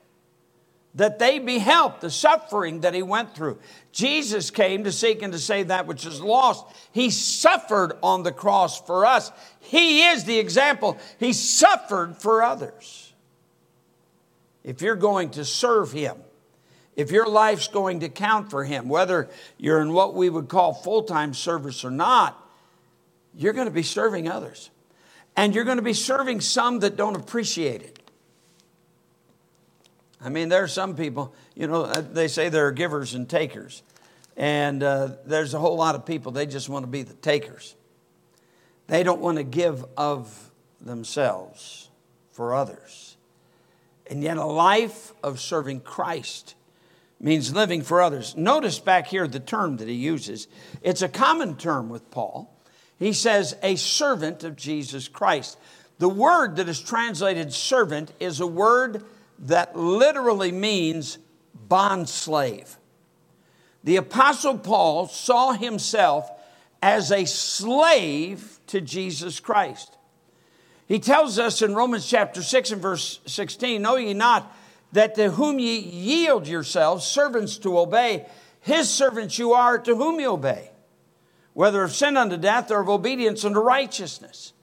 [0.94, 3.58] that they be helped, the suffering that he went through.
[3.92, 6.68] Jesus came to seek and to save that which is lost.
[6.92, 9.32] He suffered on the cross for us.
[9.60, 11.00] He is the example.
[11.18, 13.13] He suffered for others.
[14.64, 16.18] If you're going to serve him,
[16.96, 20.74] if your life's going to count for him, whether you're in what we would call
[20.74, 22.40] full time service or not,
[23.36, 24.70] you're going to be serving others.
[25.36, 28.00] And you're going to be serving some that don't appreciate it.
[30.24, 33.28] I mean, there are some people, you know, uh, they say there are givers and
[33.28, 33.84] takers.
[34.38, 37.76] And uh, there's a whole lot of people, they just want to be the takers.
[38.88, 41.90] They don't want to give of themselves
[42.32, 43.13] for others.
[44.08, 46.56] And yet, a life of serving Christ
[47.20, 48.36] means living for others.
[48.36, 50.48] Notice back here the term that he uses.
[50.82, 52.54] It's a common term with Paul.
[53.00, 55.58] He says, a servant of Jesus Christ.
[56.00, 59.04] The word that is translated servant is a word
[59.40, 61.18] that literally means
[61.54, 62.78] bond slave.
[63.84, 66.30] The Apostle Paul saw himself
[66.82, 69.98] as a slave to Jesus Christ.
[70.88, 74.56] He tells us in Romans chapter 6 and verse 16 Know ye not
[74.92, 78.28] that to whom ye yield yourselves servants to obey,
[78.62, 80.70] his servants you are to whom ye obey,
[81.54, 84.54] whether of sin unto death or of obedience unto righteousness.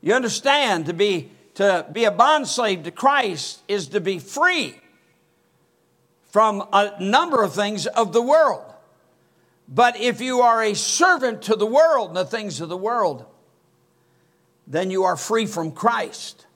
[0.00, 4.76] You understand to be to be a bondslave to Christ is to be free
[6.26, 8.62] from a number of things of the world.
[9.68, 13.26] But if you are a servant to the world and the things of the world,
[14.68, 16.46] then you are free from Christ.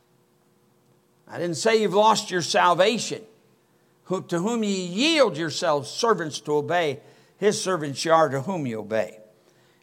[1.27, 3.23] I didn't say you've lost your salvation.
[4.29, 7.01] To whom ye yield yourselves servants to obey,
[7.39, 9.19] his servants you are to whom you obey.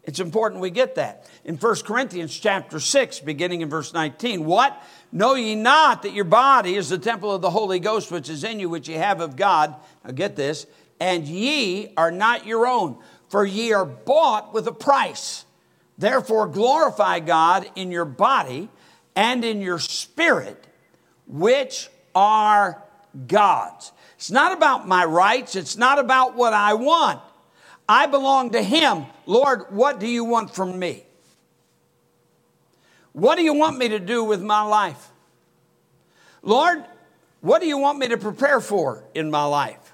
[0.03, 1.27] It's important we get that.
[1.43, 4.81] In 1 Corinthians chapter 6, beginning in verse 19, what?
[5.11, 8.43] Know ye not that your body is the temple of the Holy Ghost which is
[8.43, 9.75] in you, which ye have of God?
[10.05, 10.67] Now get this.
[10.99, 12.97] And ye are not your own,
[13.29, 15.45] for ye are bought with a price.
[15.99, 18.69] Therefore glorify God in your body
[19.15, 20.65] and in your spirit,
[21.27, 22.81] which are
[23.27, 23.91] God's.
[24.15, 27.21] It's not about my rights, it's not about what I want.
[27.87, 29.05] I belong to Him.
[29.25, 31.03] Lord, what do you want from me?
[33.11, 35.09] What do you want me to do with my life?
[36.41, 36.85] Lord,
[37.41, 39.93] what do you want me to prepare for in my life?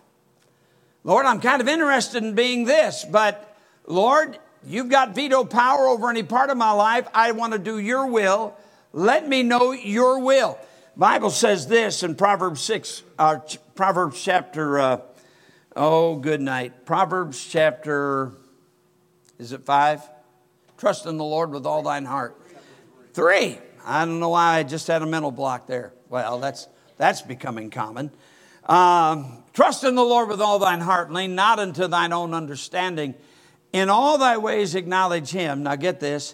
[1.03, 4.37] Lord, I'm kind of interested in being this, but Lord,
[4.67, 7.07] you've got veto power over any part of my life.
[7.13, 8.55] I want to do your will.
[8.93, 10.57] Let me know your will.
[10.97, 13.39] Bible says this in Proverbs 6, uh,
[13.75, 15.01] Proverbs chapter, uh,
[15.75, 16.85] oh, good night.
[16.85, 18.31] Proverbs chapter,
[19.37, 20.01] is it 5?
[20.77, 22.39] Trust in the Lord with all thine heart.
[23.13, 23.57] Three.
[23.85, 25.93] I don't know why I just had a mental block there.
[26.09, 28.11] Well, that's, that's becoming common.
[28.65, 33.15] Um, Trust in the Lord with all thine heart, lean not unto thine own understanding.
[33.75, 35.63] In all thy ways acknowledge him.
[35.63, 36.33] Now get this,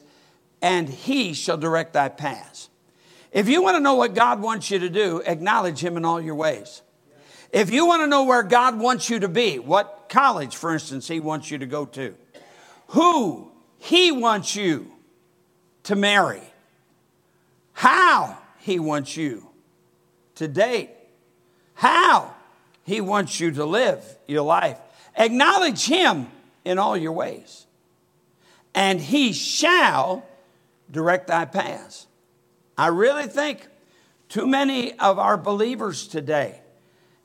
[0.62, 2.69] and he shall direct thy paths.
[3.32, 6.21] If you want to know what God wants you to do, acknowledge him in all
[6.21, 6.84] your ways.
[7.51, 11.08] If you want to know where God wants you to be, what college, for instance,
[11.08, 12.13] he wants you to go to,
[12.89, 14.91] who he wants you
[15.86, 16.43] to marry,
[17.73, 19.47] how He wants you
[20.35, 20.92] to date,
[21.73, 22.35] how
[22.83, 24.77] He wants you to live your life.
[25.17, 26.27] Acknowledge Him
[26.63, 27.65] in all your ways,
[28.73, 30.25] and He shall
[30.89, 32.07] direct thy paths.
[32.77, 33.67] I really think
[34.29, 36.62] too many of our believers today,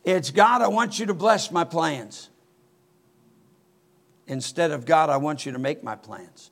[0.05, 2.31] it's God, I want you to bless my plans.
[4.27, 6.51] Instead of God, I want you to make my plans.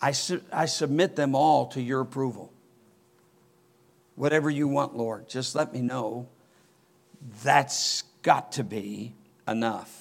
[0.00, 2.52] I, su- I submit them all to your approval.
[4.14, 6.28] Whatever you want, Lord, just let me know.
[7.42, 9.14] That's got to be
[9.46, 9.97] enough.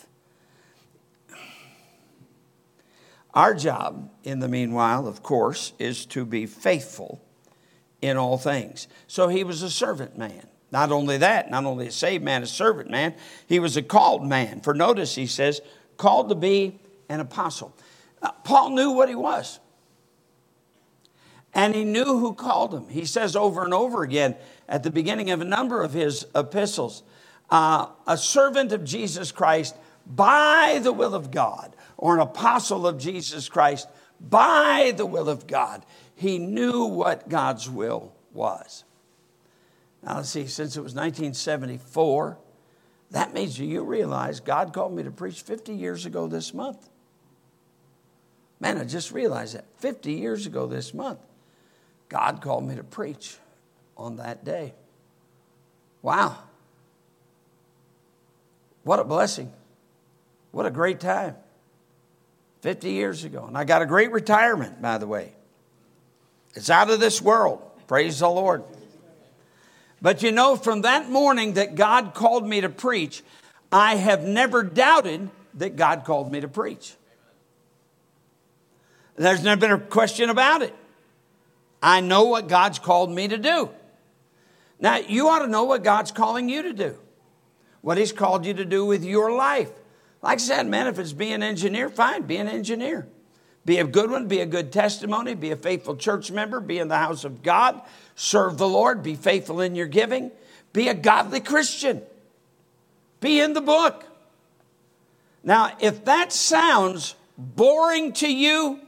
[3.37, 7.21] Our job, in the meanwhile, of course, is to be faithful
[8.01, 8.87] in all things.
[9.05, 10.47] So he was a servant man.
[10.71, 13.13] Not only that, not only a saved man, a servant man,
[13.45, 14.61] he was a called man.
[14.61, 15.61] For notice, he says,
[15.97, 16.79] called to be
[17.09, 17.77] an apostle.
[18.23, 19.59] Uh, Paul knew what he was.
[21.53, 22.89] And he knew who called him.
[22.89, 24.35] He says over and over again
[24.67, 27.03] at the beginning of a number of his epistles,
[27.51, 29.75] uh, a servant of Jesus Christ
[30.07, 33.87] by the will of God, or an apostle of Jesus Christ
[34.19, 35.85] by the will of God.
[36.15, 38.83] He knew what God's will was.
[40.03, 42.37] Now, let's see, since it was 1974,
[43.11, 46.89] that means you realize God called me to preach 50 years ago this month.
[48.59, 51.19] Man, I just realized that 50 years ago this month,
[52.09, 53.37] God called me to preach
[53.95, 54.73] on that day.
[56.01, 56.37] Wow.
[58.83, 59.51] What a blessing.
[60.51, 61.35] What a great time.
[62.67, 63.45] 50 years ago.
[63.45, 65.31] And I got a great retirement, by the way.
[66.53, 67.61] It's out of this world.
[67.87, 68.61] Praise the Lord.
[70.01, 73.23] But you know, from that morning that God called me to preach,
[73.71, 76.93] I have never doubted that God called me to preach.
[79.15, 80.75] There's never been a question about it.
[81.81, 83.69] I know what God's called me to do.
[84.77, 86.97] Now, you ought to know what God's calling you to do,
[87.79, 89.71] what He's called you to do with your life.
[90.21, 93.07] Like I said, man, if it's be an engineer, fine, be an engineer.
[93.65, 96.87] Be a good one, be a good testimony, be a faithful church member, be in
[96.87, 97.81] the house of God,
[98.15, 100.31] serve the Lord, be faithful in your giving,
[100.71, 102.01] be a godly Christian,
[103.19, 104.05] be in the book.
[105.43, 108.79] Now, if that sounds boring to you,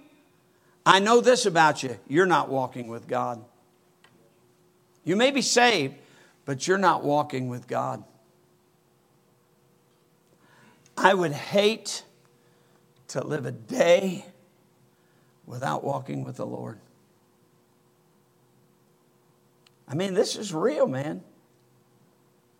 [0.86, 3.44] I know this about you you're not walking with God.
[5.04, 5.96] You may be saved,
[6.46, 8.04] but you're not walking with God.
[11.02, 12.04] I would hate
[13.10, 14.26] to live a day
[15.46, 16.78] without walking with the Lord.
[19.88, 21.24] I mean, this is real, man.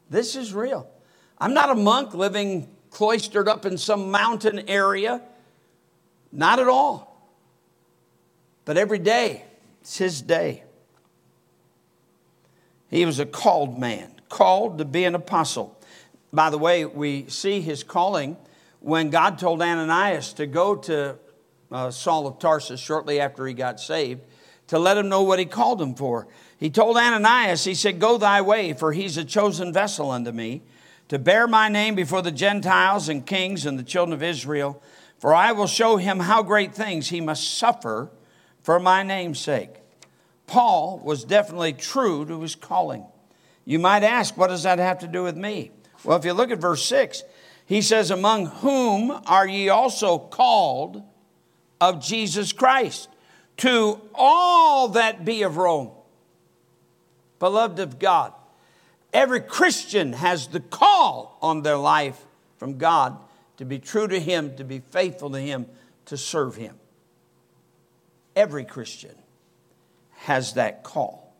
[0.10, 0.90] This is real.
[1.38, 5.22] I'm not a monk living cloistered up in some mountain area.
[6.32, 7.30] Not at all.
[8.64, 9.44] But every day,
[9.82, 10.64] it's his day.
[12.90, 15.78] He was a called man, called to be an apostle.
[16.32, 18.38] By the way, we see his calling
[18.80, 21.18] when God told Ananias to go to
[21.72, 24.22] uh, Saul of Tarsus shortly after he got saved
[24.70, 26.28] to let him know what he called him for.
[26.58, 30.62] He told Ananias, he said, Go thy way, for he's a chosen vessel unto me,
[31.08, 34.82] to bear my name before the Gentiles and kings and the children of Israel.
[35.18, 38.12] For I will show him how great things he must suffer
[38.62, 39.72] for my name's sake.
[40.46, 43.06] Paul was definitely true to his calling.
[43.66, 45.72] You might ask, what does that have to do with me?
[46.04, 47.24] Well, if you look at verse 6,
[47.66, 51.04] he says, Among whom are ye also called
[51.80, 53.10] of Jesus Christ,
[53.58, 55.92] to all that be of Rome,
[57.40, 58.34] beloved of God.
[59.12, 62.20] Every Christian has the call on their life
[62.58, 63.18] from God
[63.58, 65.66] to be true to Him, to be faithful to Him,
[66.06, 66.76] to serve Him.
[68.36, 69.16] Every Christian
[70.12, 71.34] has that call.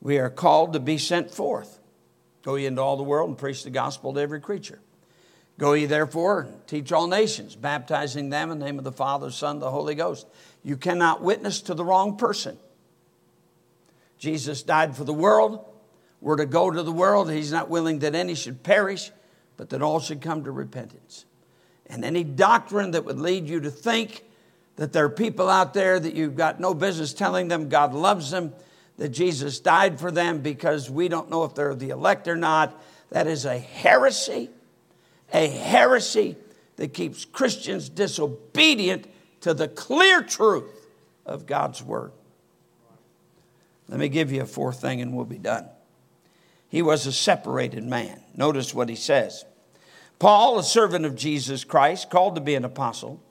[0.00, 1.78] We are called to be sent forth.
[2.42, 4.80] Go ye into all the world and preach the gospel to every creature.
[5.58, 9.30] Go ye therefore and teach all nations, baptizing them in the name of the Father,
[9.30, 10.26] Son, the Holy Ghost.
[10.64, 12.58] You cannot witness to the wrong person.
[14.18, 15.64] Jesus died for the world.
[16.20, 17.30] We're to go to the world.
[17.30, 19.10] He's not willing that any should perish,
[19.56, 21.24] but that all should come to repentance.
[21.86, 24.24] And any doctrine that would lead you to think
[24.76, 28.30] that there are people out there that you've got no business telling them God loves
[28.30, 28.52] them,
[28.98, 32.80] that Jesus died for them because we don't know if they're the elect or not.
[33.10, 34.50] That is a heresy,
[35.32, 36.36] a heresy
[36.76, 39.06] that keeps Christians disobedient
[39.40, 40.86] to the clear truth
[41.26, 42.12] of God's word.
[43.88, 45.68] Let me give you a fourth thing and we'll be done.
[46.68, 48.22] He was a separated man.
[48.34, 49.44] Notice what he says.
[50.18, 53.22] Paul, a servant of Jesus Christ, called to be an apostle,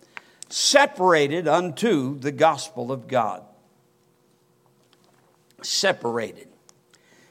[0.50, 3.44] separated unto the gospel of God.
[5.62, 6.48] Separated.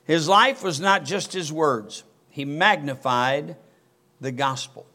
[0.05, 3.57] His life was not just his words, he magnified
[4.21, 4.87] the gospel.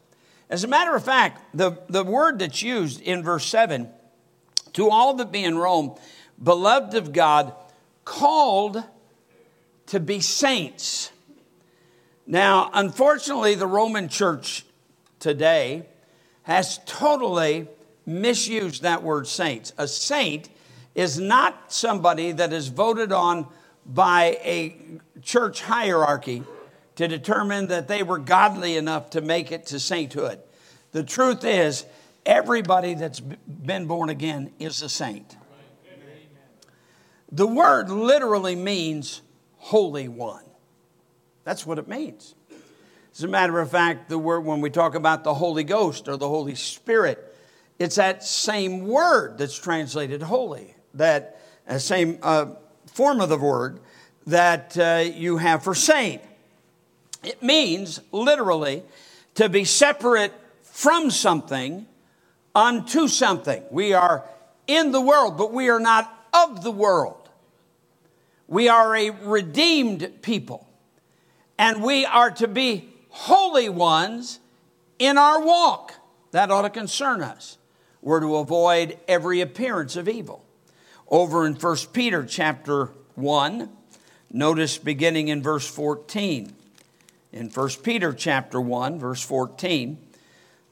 [0.48, 3.88] As a matter of fact, the, the word that's used in verse 7
[4.74, 5.96] to all that be in Rome,
[6.42, 7.52] beloved of God,
[8.04, 8.82] called
[9.86, 11.10] to be saints.
[12.26, 14.64] Now, unfortunately, the Roman church
[15.18, 15.86] today
[16.42, 17.68] has totally
[18.04, 19.72] misused that word saints.
[19.78, 20.48] A saint
[20.96, 23.46] is not somebody that is voted on
[23.86, 24.76] by a
[25.22, 26.42] church hierarchy
[26.96, 30.40] to determine that they were godly enough to make it to sainthood.
[30.90, 31.86] The truth is,
[32.26, 35.36] Everybody that's been born again is a saint.
[37.30, 39.22] The word literally means
[39.58, 40.42] holy one.
[41.44, 42.34] That's what it means.
[43.14, 46.16] As a matter of fact, the word when we talk about the Holy Ghost or
[46.16, 47.36] the Holy Spirit,
[47.78, 52.46] it's that same word that's translated holy, that uh, same uh,
[52.86, 53.80] form of the word
[54.26, 56.22] that uh, you have for saint.
[57.22, 58.82] It means literally
[59.34, 60.32] to be separate
[60.62, 61.86] from something
[62.54, 63.62] unto something.
[63.70, 64.24] We are
[64.66, 67.28] in the world, but we are not of the world.
[68.48, 70.68] We are a redeemed people,
[71.58, 74.38] and we are to be holy ones
[74.98, 75.94] in our walk.
[76.30, 77.58] That ought to concern us.
[78.02, 80.45] We're to avoid every appearance of evil.
[81.08, 83.68] Over in 1 Peter chapter 1,
[84.32, 86.52] notice beginning in verse 14.
[87.32, 89.98] In 1 Peter chapter 1, verse 14,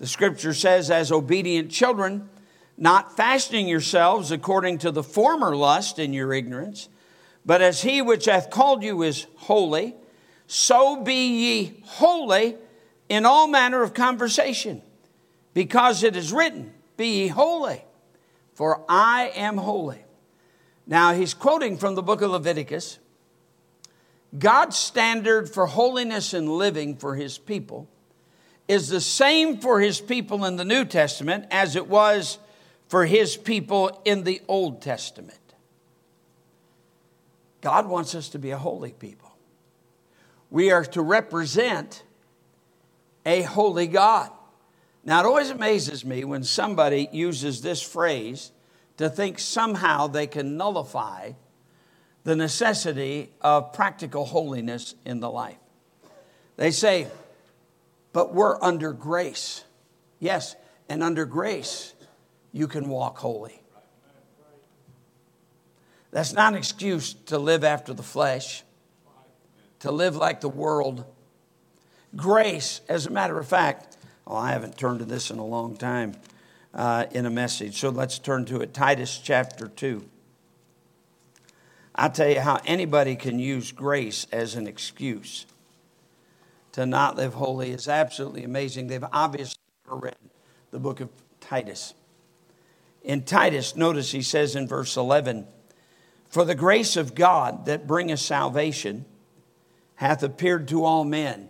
[0.01, 2.29] the scripture says, As obedient children,
[2.77, 6.89] not fashioning yourselves according to the former lust in your ignorance,
[7.47, 9.95] but as he which hath called you is holy,
[10.49, 12.57] so be ye holy
[13.09, 14.83] in all manner of conversation,
[15.53, 17.85] because it is written, Be ye holy,
[18.55, 20.05] for I am holy.
[20.87, 22.99] Now he's quoting from the book of Leviticus.
[24.39, 27.89] God's standard for holiness and living for his people
[28.67, 32.39] is the same for his people in the New Testament as it was
[32.89, 35.39] for his people in the Old Testament.
[37.61, 39.35] God wants us to be a holy people.
[40.51, 42.03] We are to represent
[43.25, 44.31] a holy God.
[45.03, 48.53] Now, it always amazes me when somebody uses this phrase
[48.97, 51.33] to think somehow they can nullify
[52.25, 55.59] the necessity of practical holiness in the life.
[56.57, 57.09] They say,
[58.13, 59.65] but we're under grace.
[60.21, 60.57] Yes,
[60.89, 61.95] and under grace,
[62.53, 63.61] you can walk holy.
[66.13, 68.63] That's not an excuse to live after the flesh,
[69.81, 71.05] to live like the world.
[72.15, 75.77] Grace, as a matter of fact, oh, I haven't turned to this in a long
[75.77, 76.15] time
[76.75, 78.75] uh, in a message, so let's turn to it.
[78.75, 80.05] Titus chapter 2.
[81.95, 85.47] I'll tell you how anybody can use grace as an excuse
[86.73, 88.89] to not live holy is absolutely amazing.
[88.89, 90.17] They've obviously read
[90.73, 91.09] the book of
[91.39, 91.95] Titus.
[93.05, 95.47] In Titus, notice he says in verse 11,
[96.27, 99.05] for the grace of God that bringeth salvation
[99.95, 101.49] hath appeared to all men.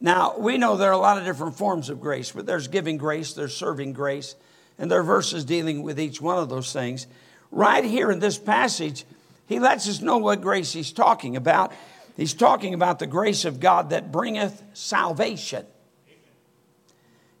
[0.00, 2.96] Now, we know there are a lot of different forms of grace, but there's giving
[2.96, 4.36] grace, there's serving grace,
[4.82, 7.06] and there are verses dealing with each one of those things.
[7.52, 9.04] Right here in this passage,
[9.46, 11.72] he lets us know what grace he's talking about.
[12.16, 15.66] He's talking about the grace of God that bringeth salvation.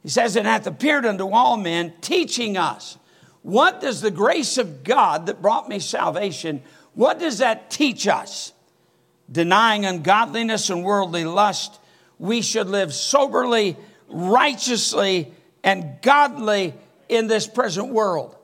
[0.04, 2.96] He says, It hath appeared unto all men, teaching us.
[3.42, 6.62] What does the grace of God that brought me salvation,
[6.94, 8.52] what does that teach us?
[9.30, 11.80] Denying ungodliness and worldly lust,
[12.20, 13.76] we should live soberly,
[14.08, 15.32] righteously,
[15.64, 16.74] and godly
[17.12, 18.36] in this present world.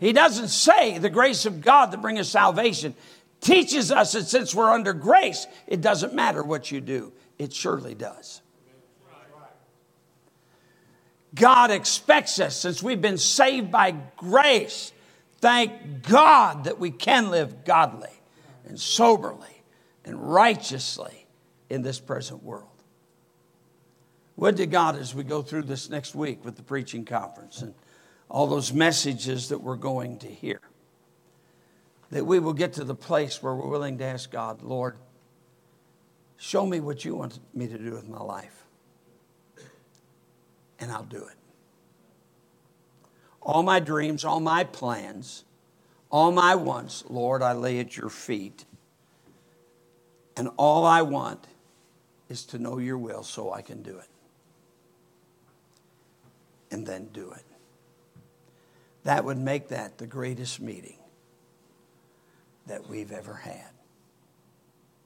[0.00, 2.94] He doesn't say the grace of God that us salvation
[3.40, 7.12] teaches us that since we're under grace, it doesn't matter what you do.
[7.38, 8.40] It surely does.
[11.34, 14.92] God expects us, since we've been saved by grace,
[15.44, 18.08] Thank God that we can live godly
[18.64, 19.62] and soberly
[20.02, 21.26] and righteously
[21.68, 22.73] in this present world.
[24.36, 27.74] Would to God as we go through this next week with the preaching conference and
[28.28, 30.60] all those messages that we're going to hear,
[32.10, 34.96] that we will get to the place where we're willing to ask God, Lord,
[36.36, 38.64] show me what you want me to do with my life,
[40.80, 41.36] and I'll do it
[43.44, 45.44] all my dreams, all my plans,
[46.10, 48.64] all my wants, Lord, I lay at your feet.
[50.36, 51.46] And all I want
[52.28, 54.08] is to know your will so I can do it.
[56.70, 57.44] And then do it.
[59.04, 60.98] That would make that the greatest meeting
[62.66, 63.70] that we've ever had.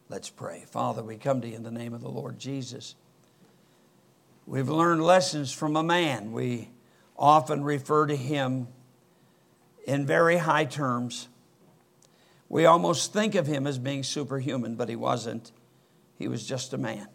[0.08, 0.64] Let's pray.
[0.70, 2.94] Father, we come to you in the name of the Lord Jesus.
[4.46, 6.32] We've learned lessons from a man.
[6.32, 6.70] We
[7.18, 8.68] often refer to him
[9.84, 11.28] in very high terms.
[12.48, 15.52] We almost think of him as being superhuman, but he wasn't.
[16.16, 17.08] He was just a man.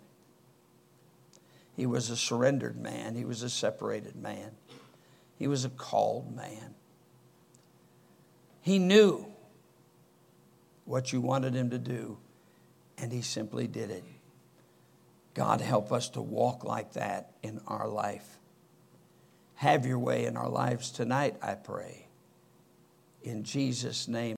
[1.76, 3.16] He was a surrendered man.
[3.16, 4.52] He was a separated man.
[5.38, 6.76] He was a called man.
[8.62, 9.26] He knew
[10.86, 12.18] what you wanted him to do,
[12.98, 14.04] and he simply did it.
[15.34, 18.38] God, help us to walk like that in our life.
[19.56, 22.08] Have your way in our lives tonight, I pray.
[23.24, 24.32] In Jesus' name.